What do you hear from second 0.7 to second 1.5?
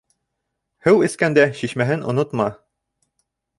Һыу эскәндә,